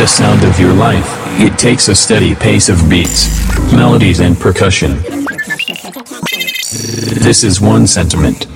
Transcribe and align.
the 0.00 0.06
sound 0.06 0.42
of 0.44 0.58
your 0.58 0.72
life, 0.72 1.04
it 1.38 1.58
takes 1.58 1.88
a 1.88 1.94
steady 1.94 2.34
pace 2.34 2.70
of 2.70 2.88
beats, 2.88 3.28
melodies 3.70 4.20
and 4.20 4.34
percussion. 4.40 4.96
This 7.20 7.44
is 7.44 7.60
one 7.60 7.86
sentiment. 7.86 8.46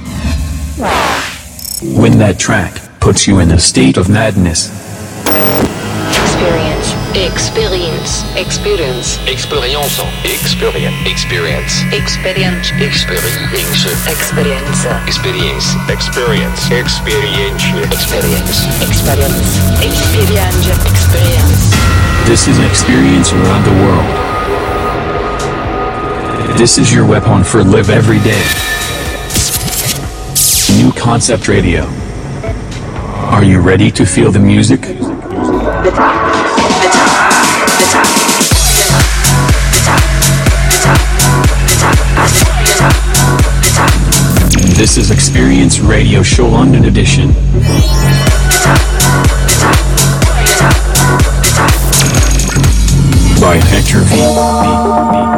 When 1.98 2.16
that 2.16 2.36
track 2.38 2.80
puts 2.98 3.26
you 3.26 3.40
in 3.40 3.50
a 3.50 3.58
state 3.58 3.98
of 3.98 4.08
madness. 4.08 4.83
Experience. 7.14 8.24
Experience. 8.34 9.18
Experience. 9.28 10.00
Experience. 10.24 11.06
Experience. 11.06 11.86
Experience. 11.94 12.72
Experience. 12.74 13.54
Experience. 14.10 14.82
Experience. 15.06 15.78
Experience. 15.86 16.66
Experience. 16.66 16.74
Experience. 17.86 18.66
Experience. 18.82 18.82
Experience. 18.82 19.62
Experience. 19.78 20.66
Experience. 20.90 21.70
This 22.26 22.48
is 22.48 22.58
an 22.58 22.64
experience 22.64 23.32
around 23.32 23.62
the 23.62 23.76
world. 23.86 24.10
This 26.58 26.78
is 26.78 26.92
your 26.92 27.06
weapon 27.06 27.44
for 27.44 27.62
live 27.62 27.90
every 27.90 28.18
day. 28.18 28.42
New 30.76 30.90
Concept 31.00 31.46
Radio. 31.46 31.84
Are 33.30 33.44
you 33.44 33.60
ready 33.60 33.92
to 33.92 34.04
feel 34.04 34.32
the 34.32 34.40
music? 34.40 34.80
This 44.84 44.98
is 44.98 45.10
Experience 45.10 45.80
Radio 45.80 46.22
Show 46.22 46.46
London 46.46 46.84
Edition. 46.84 47.28
By 53.40 53.56
Hector 53.64 54.00
V. 54.00 55.33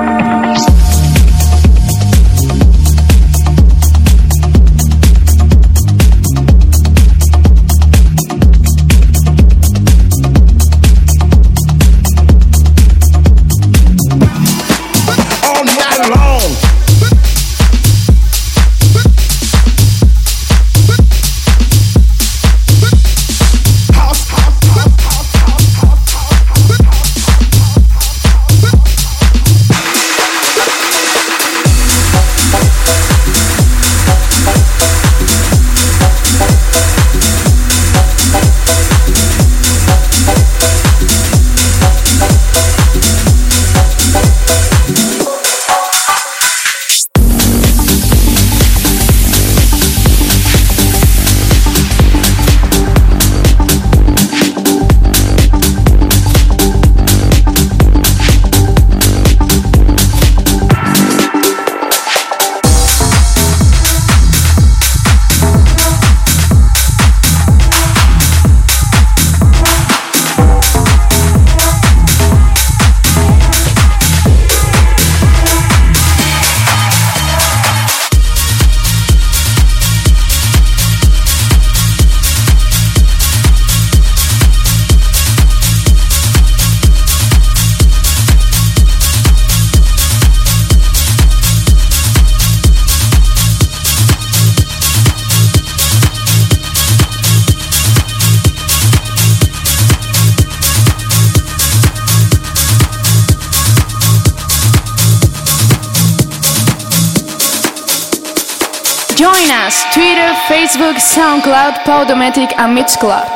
SoundCloud, 111.16 111.80
Podomatic 111.88 112.52
and 112.58 112.76
Mixcloud. 112.76 113.32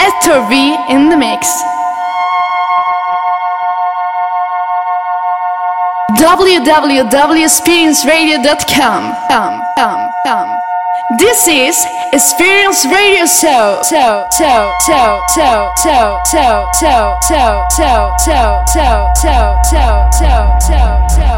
Hector 0.00 0.42
V 0.48 0.74
in 0.88 1.08
the 1.08 1.16
mix. 1.16 1.46
www.experienceradio.com. 6.18 9.14
Um, 9.30 9.62
um, 9.78 10.10
um. 10.26 10.58
This 11.16 11.46
is 11.46 11.86
Experience 12.12 12.84
Radio 12.86 13.26
Show. 13.26 13.82
So, 13.84 14.26
so, 14.32 14.72
so, 14.80 14.80
so, 14.80 15.20
so, 15.28 15.70
so, 15.76 16.20
so, 16.26 16.68
so, 16.74 17.16
so, 17.22 17.22
so, 17.22 17.62
so, 17.70 18.12
so, 18.26 18.64
so, 18.66 19.12
so, 19.14 19.62
so, 19.70 20.10
so, 20.18 20.50
so, 21.08 21.33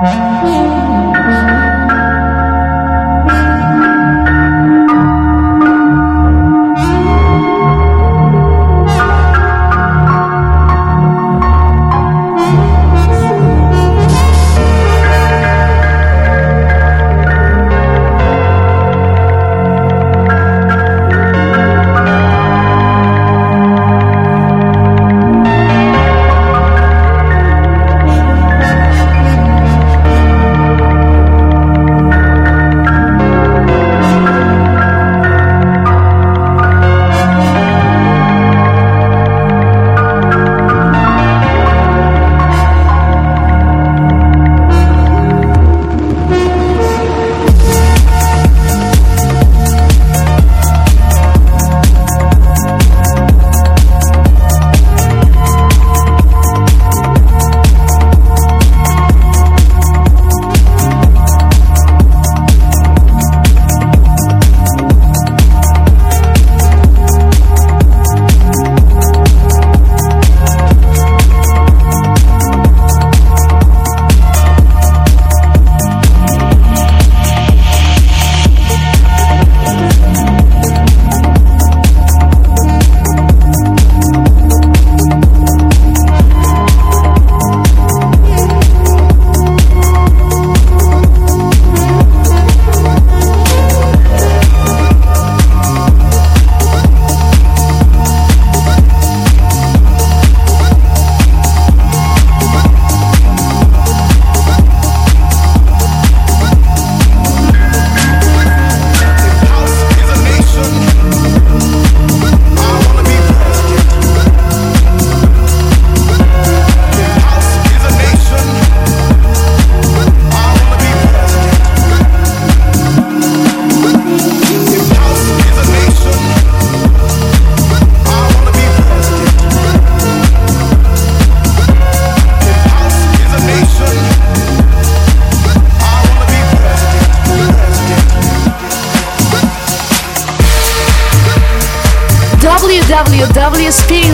thank 0.00 0.14
mm 0.14 0.46
-hmm. 0.46 0.78
you 0.78 0.83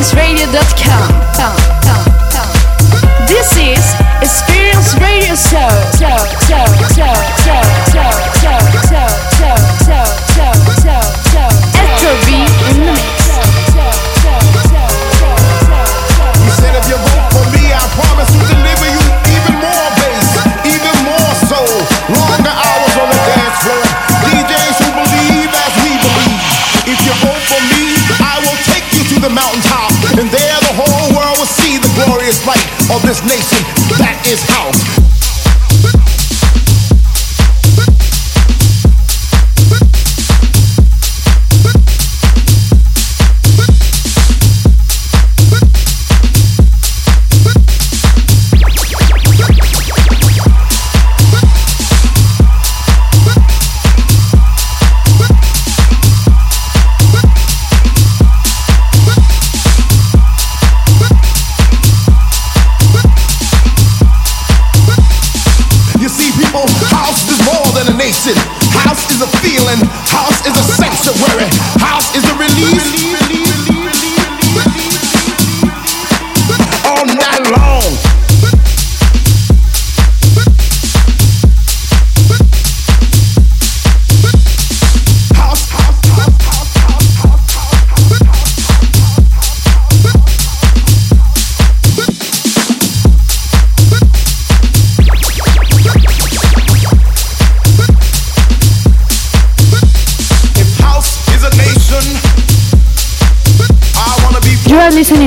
Dance 0.01 0.15
Radio.com 0.17 0.90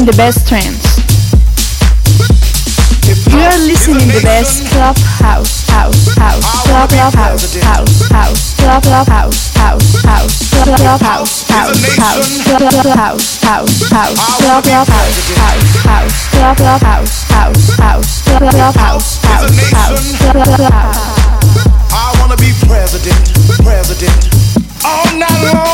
enjoying 0.03 0.11
the 0.11 0.17
best 0.17 0.47
trends. 0.47 0.83
You 3.31 3.39
are 3.39 3.59
listening 3.67 4.07
the 4.07 4.21
best 4.23 4.67
club 4.71 4.97
house 5.19 5.67
house 5.67 6.15
house 6.15 6.43
club 6.63 6.89
club 6.89 7.13
house 7.13 7.55
house 7.55 8.09
house 8.09 8.55
club 8.55 8.83
club 8.83 9.07
house 9.07 9.53
house 9.55 10.03
house 10.03 10.49
club 10.49 10.77
club 10.77 11.01
house 11.01 11.47
house 11.49 11.97
house 11.97 12.43
club 12.43 12.59
club 12.59 12.95
house 12.95 13.39
house 13.47 13.89
house 13.89 14.19
club 14.39 14.63
club 14.63 14.87
house 14.87 15.27
house 15.33 15.75
house 15.83 16.29
club 16.29 16.57
club 16.57 16.81
house 16.81 17.23
house 17.29 17.77
house 17.77 18.21
club 18.23 18.51
club 18.51 18.75
house 18.75 19.17
house 19.23 19.71
house 19.71 20.17
club 20.17 20.45
club 20.45 20.73
house. 20.73 21.13
I 21.91 22.15
wanna 22.19 22.37
be 22.37 22.51
president, 22.67 23.23
house, 23.63 24.07
house, 24.83 25.13
house, 25.13 25.53
long. 25.53 25.72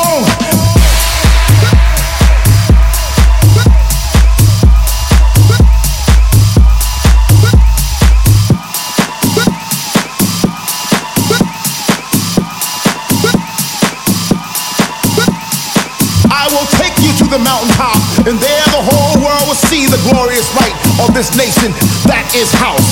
And 18.27 18.35
there 18.35 18.67
the 18.75 18.83
whole 18.83 19.15
world 19.23 19.45
will 19.47 19.61
see 19.69 19.87
the 19.87 19.99
glorious 20.11 20.47
light 20.59 20.75
of 20.99 21.15
this 21.15 21.31
nation 21.39 21.71
that 22.09 22.27
is 22.35 22.51
house. 22.51 22.83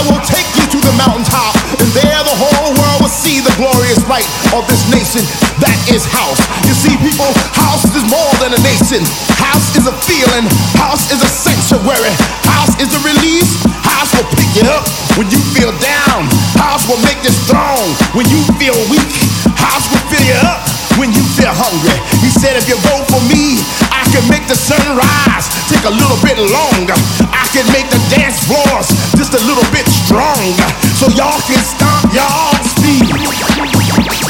I 0.00 0.06
will 0.08 0.22
take 0.24 0.48
you 0.56 0.64
to 0.64 0.78
the 0.80 0.94
mountaintop, 0.96 1.52
and 1.76 1.88
there 1.92 2.20
the 2.24 2.36
whole 2.38 2.72
world 2.72 3.04
will 3.04 3.12
see 3.12 3.42
the 3.42 3.52
glorious 3.60 4.00
light 4.08 4.24
of 4.56 4.64
this 4.70 4.86
nation 4.88 5.20
that 5.60 5.76
is 5.92 6.08
house. 6.08 6.40
You 6.64 6.72
see, 6.72 6.94
people, 7.04 7.28
house 7.52 7.84
is 7.92 8.06
more 8.08 8.32
than 8.40 8.56
a 8.56 8.60
nation. 8.64 9.04
House 9.36 9.76
is 9.76 9.84
a 9.84 9.94
feeling, 10.08 10.48
house 10.80 11.12
is 11.12 11.20
a 11.20 11.28
sanctuary, 11.28 12.14
house 12.48 12.72
is 12.80 12.88
a 12.96 13.00
release, 13.04 13.60
house 13.84 14.08
will 14.16 14.28
pick 14.32 14.48
you 14.56 14.64
up 14.72 14.88
when 15.20 15.28
you 15.28 15.40
feel 15.52 15.74
down, 15.84 16.24
house 16.56 16.88
will 16.88 17.00
make 17.04 17.20
you 17.20 17.34
strong 17.34 17.82
when 18.16 18.24
you 18.32 18.40
feel 18.56 18.76
weak, 18.88 19.10
house 19.58 19.84
will 19.92 20.04
fill 20.08 20.24
you 20.24 20.38
up 20.48 20.64
when 20.96 21.12
you 21.12 21.24
feel 21.36 21.52
hungry. 21.52 21.96
He 22.24 22.32
said, 22.32 22.56
if 22.56 22.68
you 22.68 22.76
vote 22.88 23.04
for 23.12 23.20
me, 23.28 23.60
can 24.10 24.26
make 24.28 24.46
the 24.46 24.54
sun 24.54 24.82
rise, 24.96 25.46
take 25.70 25.84
a 25.86 25.90
little 25.90 26.18
bit 26.22 26.36
longer. 26.38 26.94
I 27.30 27.46
can 27.54 27.66
make 27.72 27.86
the 27.90 28.00
dance 28.10 28.42
floors 28.46 28.90
just 29.14 29.34
a 29.34 29.42
little 29.46 29.66
bit 29.70 29.86
stronger. 29.86 30.68
So 30.98 31.06
y'all 31.14 31.40
can 31.46 31.62
stomp 31.62 32.12
y'all's 32.12 32.74
feet. 32.82 34.29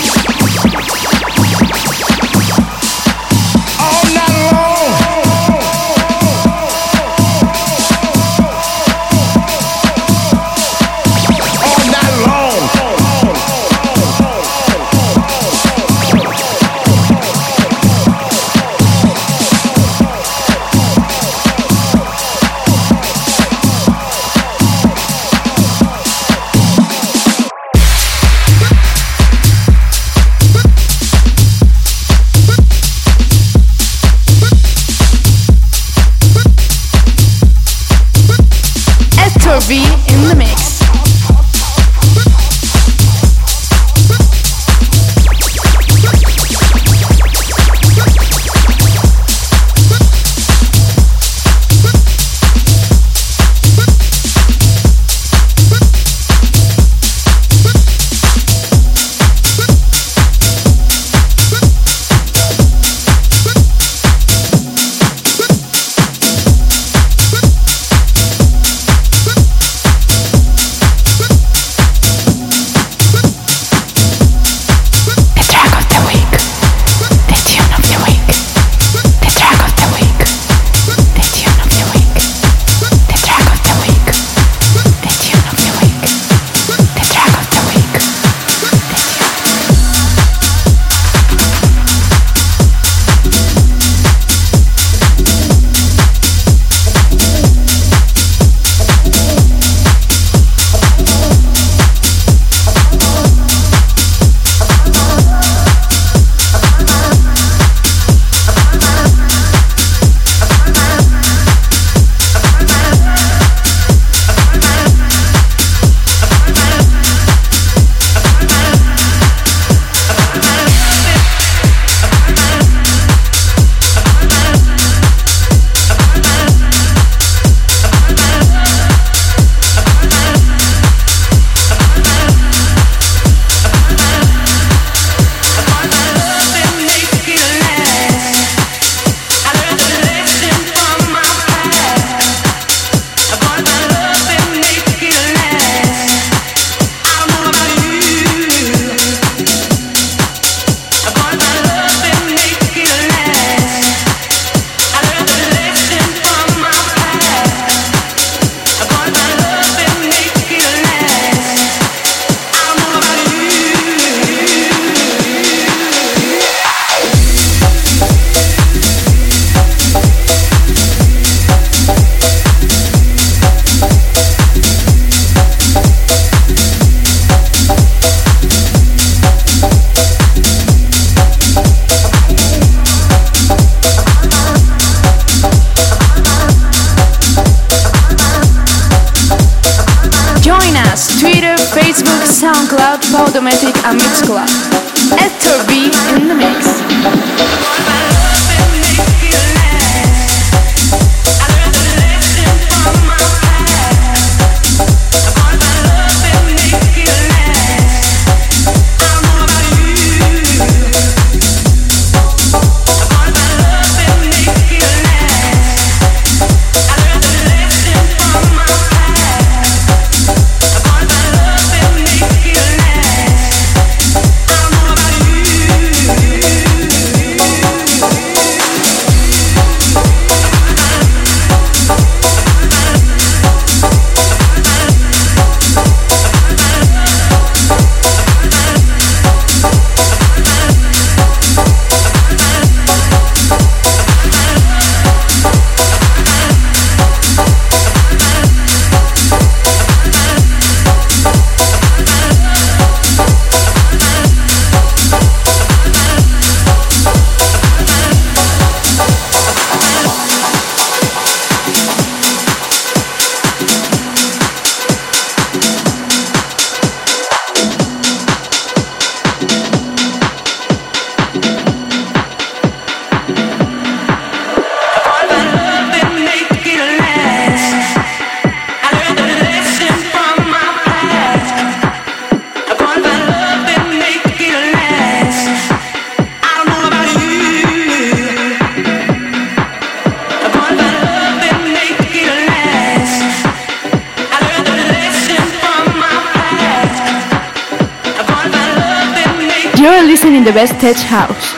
Vintage 300.80 301.02
House. 301.02 301.52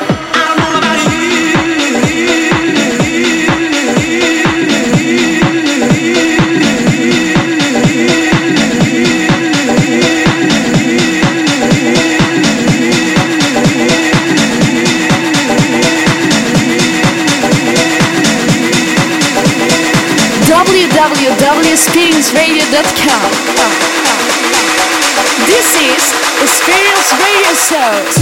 www.experience.com. 20.49 23.31
This 25.47 25.79
is 25.79 26.11
Experience 26.43 27.15
Radio 27.23 27.55
Show. 27.55 28.22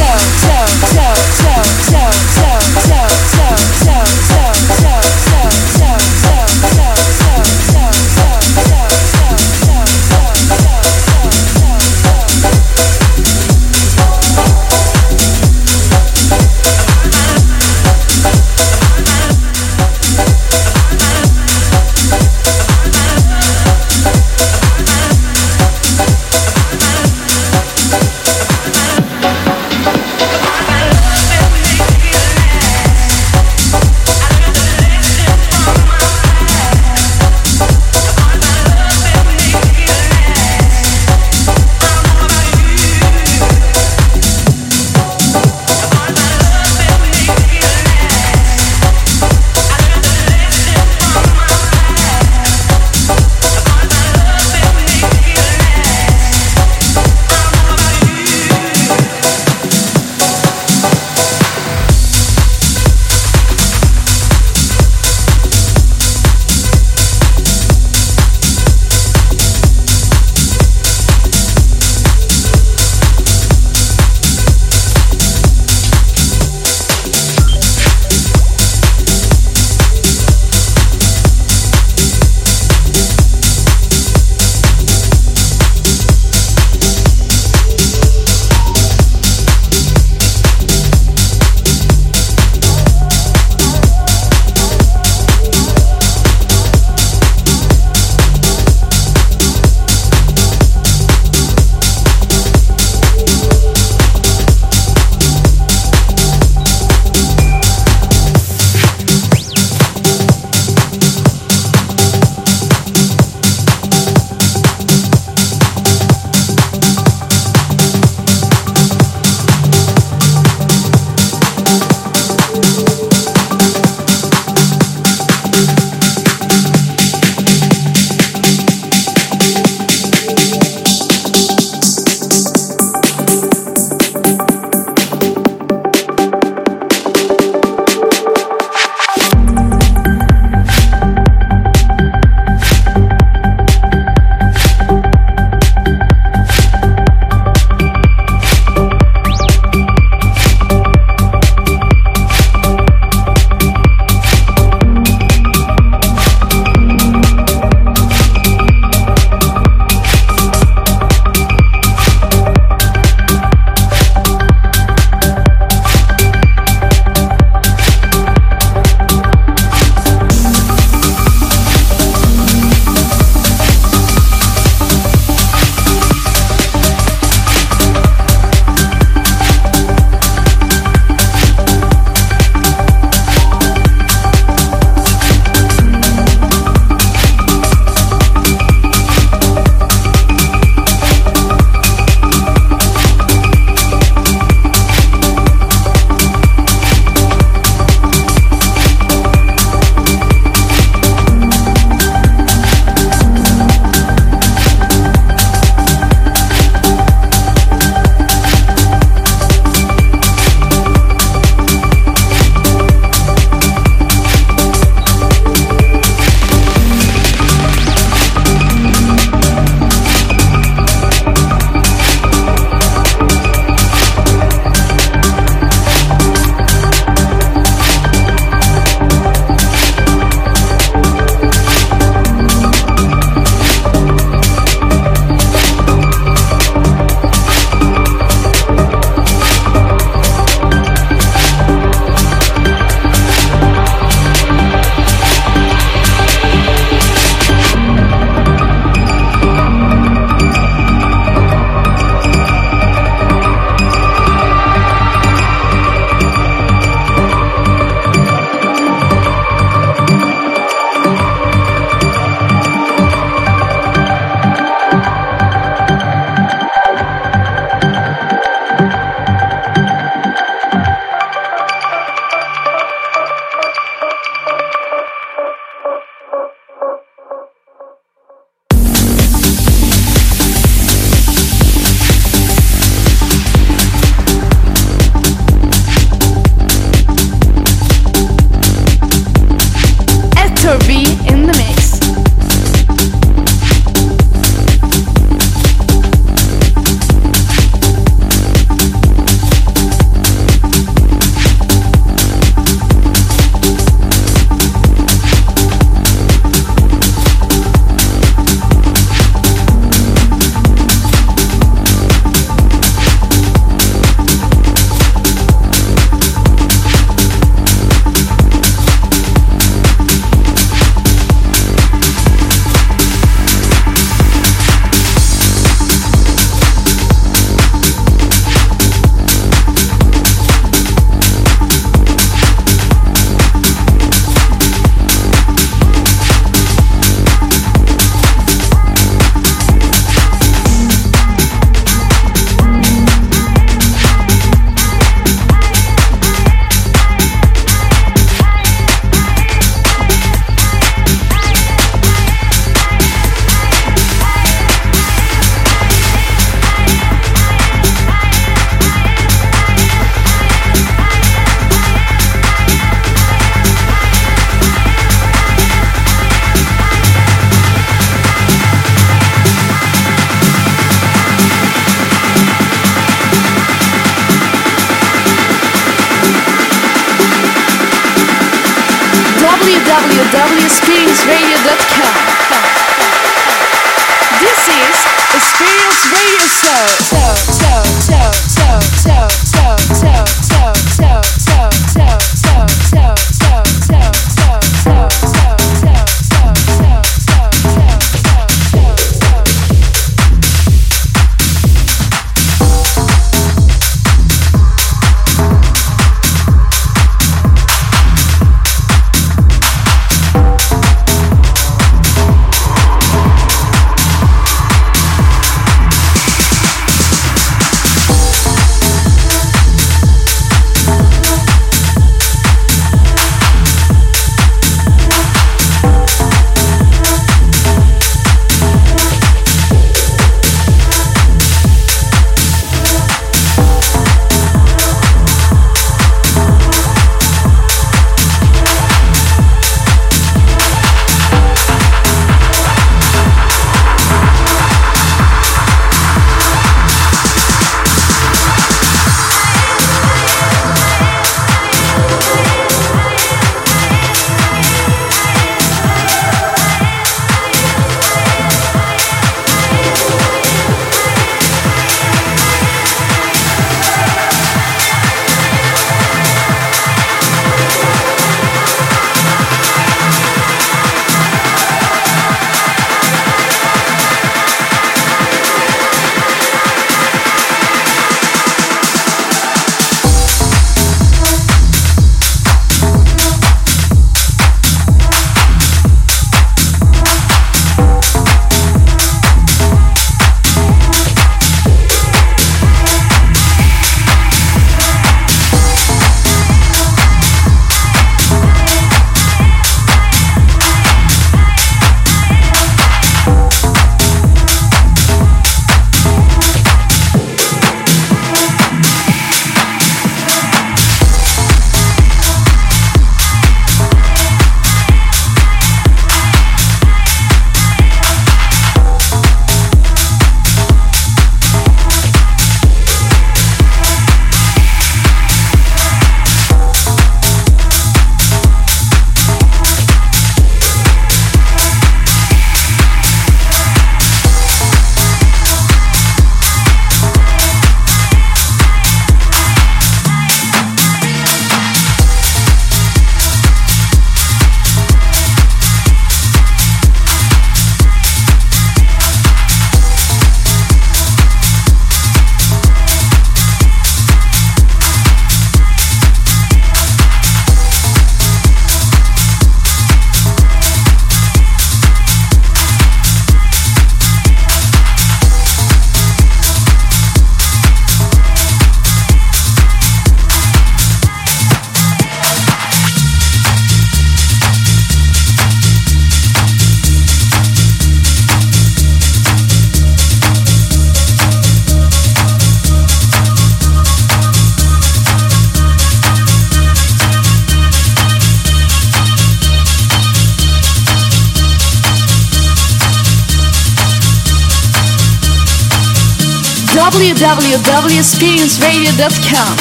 www.experienceradio.com. 596.91 599.55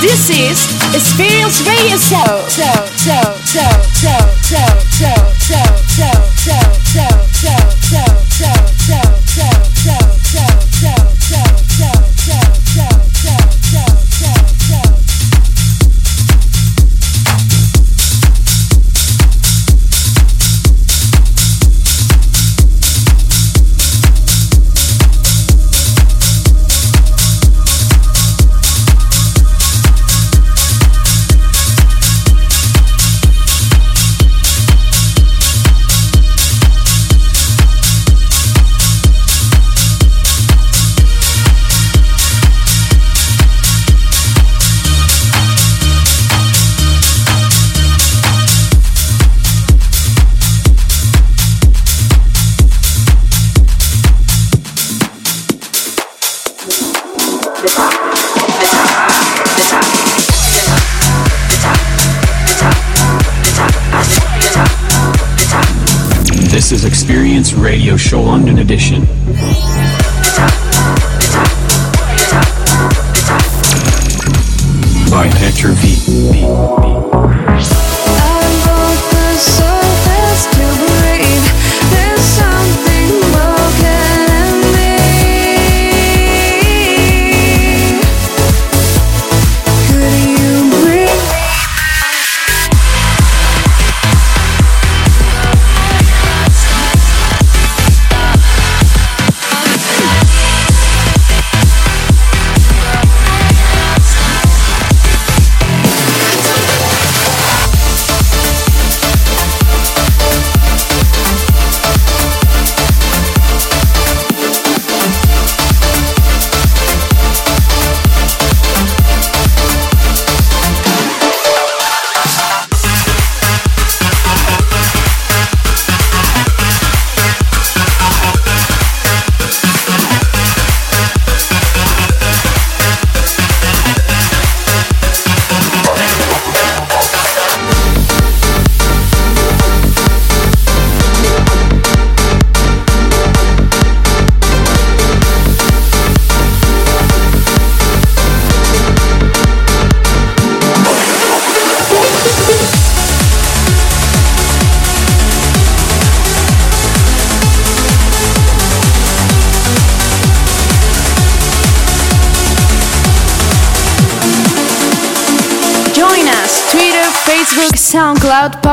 This 0.00 0.30
is 0.30 0.64
Experience 0.94 1.60
Radio 1.62 1.96
Show. 1.96 2.48
So, 2.48 2.66
so, 2.96 3.36
so, 3.44 3.62
so, 3.94 4.18
so, 4.42 4.58
so. 4.90 5.31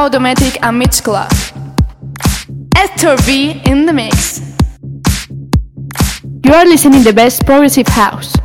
Podomatic, 0.10 0.58
and 0.64 0.82
Mixcloud. 0.82 1.30
Hector 2.76 3.16
V 3.18 3.62
in 3.64 3.86
the 3.86 3.94
mix. 3.94 4.42
You 6.44 6.52
are 6.52 6.66
listening 6.66 7.04
the 7.04 7.14
best 7.14 7.46
progressive 7.46 7.86
house. 7.86 8.39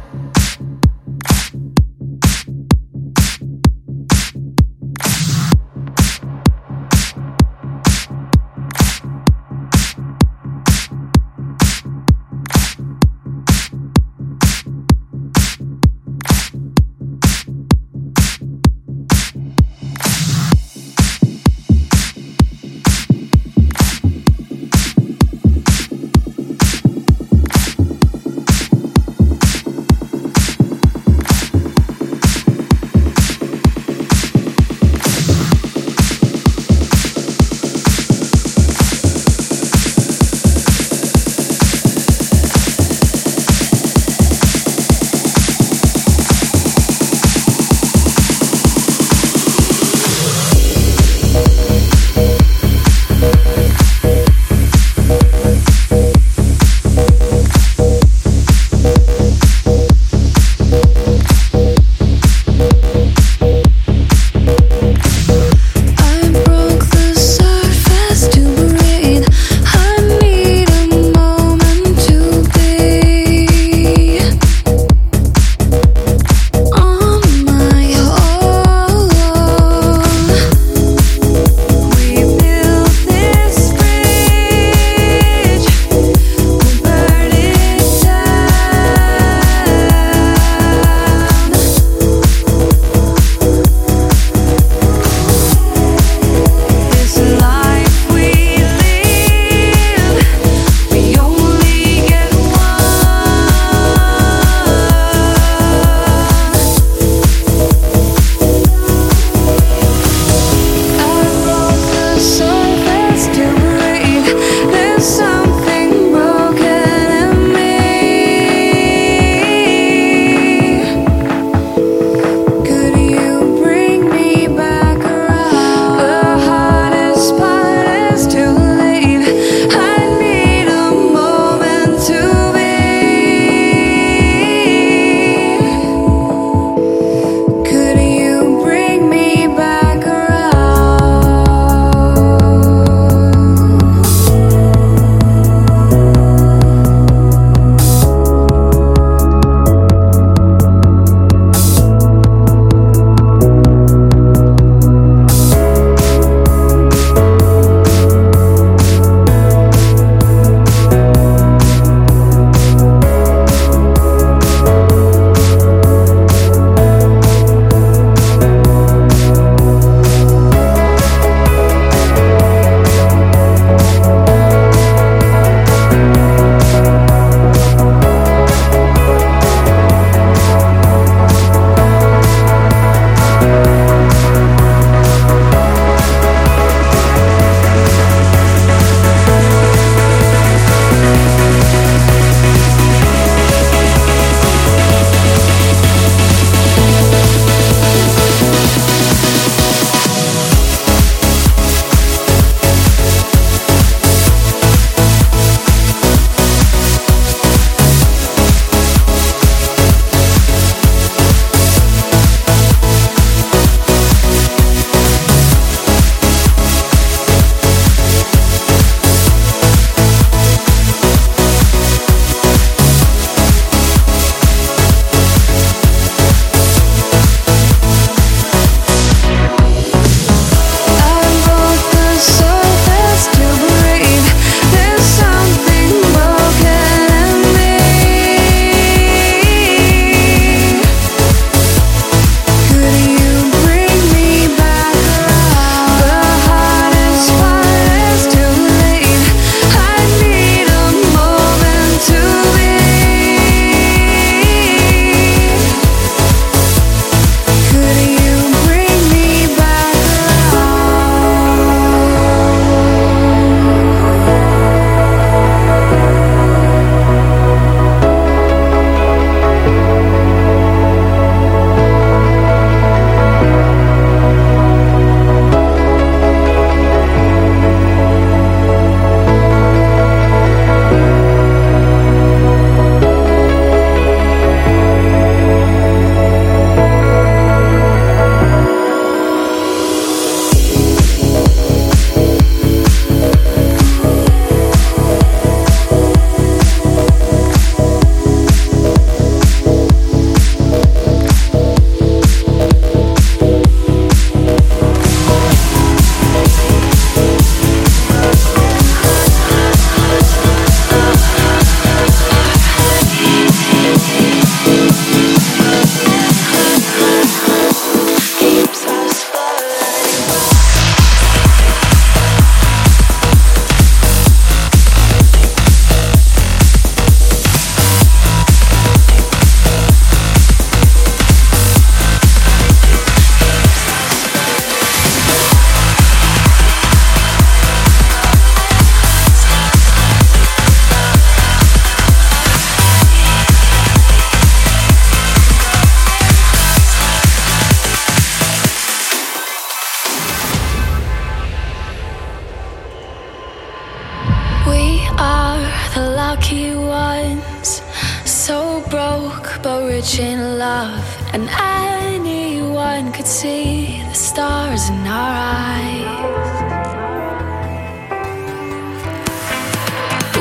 Anyone 361.61 363.13
could 363.13 363.27
see 363.27 364.02
the 364.09 364.15
stars 364.15 364.88
in 364.88 365.07
our 365.07 365.35
eyes. 365.35 366.55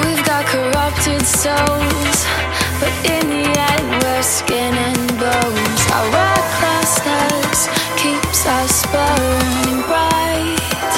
We've 0.02 0.24
got 0.26 0.46
corrupted 0.46 1.22
souls, 1.26 2.20
but 2.80 2.94
in 3.16 3.26
the 3.30 3.46
end, 3.72 3.88
we're 4.04 4.24
skin 4.24 4.74
and 4.74 5.08
bones. 5.20 5.82
Our 5.96 6.08
recklessness 6.20 7.68
keeps 8.02 8.46
us 8.46 8.86
burning 8.94 9.82
bright. 9.90 10.94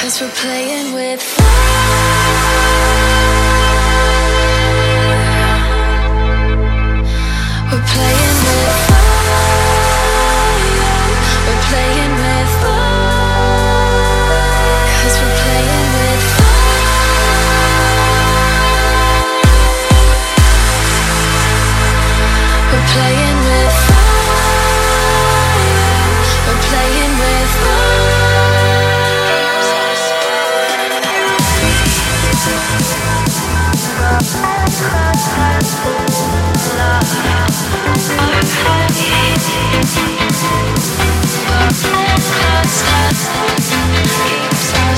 Cause 0.00 0.20
we're 0.20 0.36
playing 0.42 0.94
with 0.94 1.20
fire. 1.20 1.46
We're 7.72 7.86
playing 7.94 8.35
playing 11.68 12.15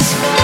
Peace. 0.08 0.37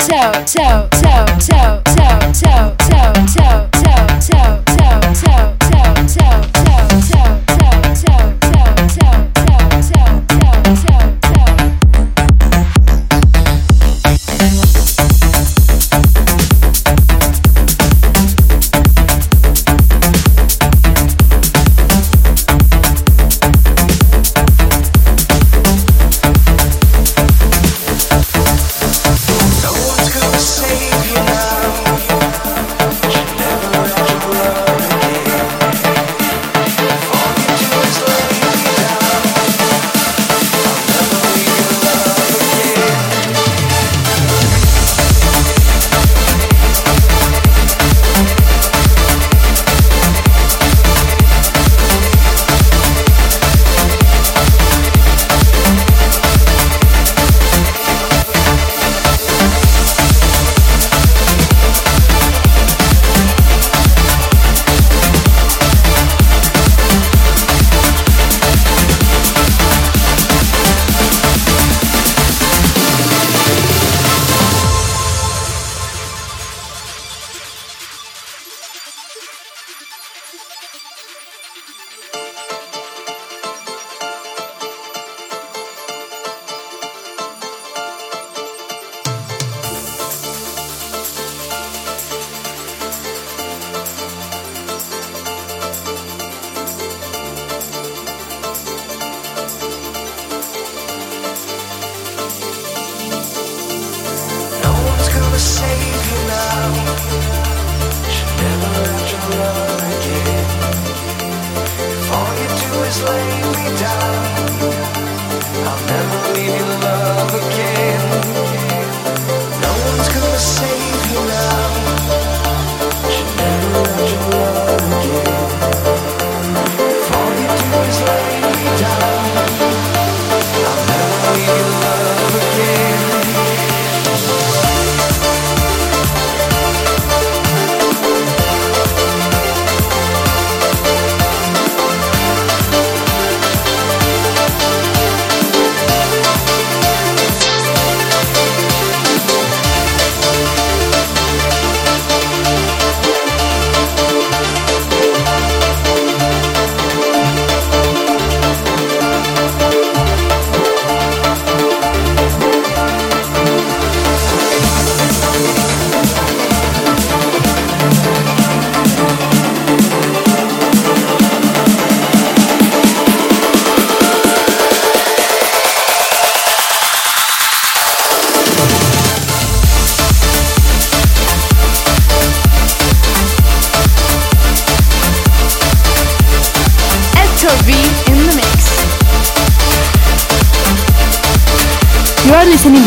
So. 0.00 0.39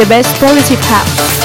the 0.04 0.10
best 0.10 0.36
quality 0.38 0.76
packs. 0.76 1.43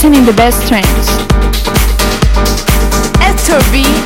listening 0.00 0.24
the 0.24 0.32
best 0.32 0.68
trends. 0.68 1.08
Hector 3.18 3.58
V. 3.72 3.97